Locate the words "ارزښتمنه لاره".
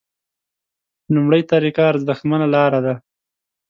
1.91-2.79